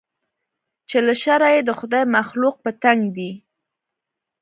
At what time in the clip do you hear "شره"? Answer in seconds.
1.23-1.47